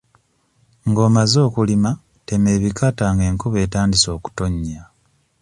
[0.89, 1.91] Ng'omaze okulima
[2.25, 4.81] tema ebikata ng'enkuba etandise okutonnya.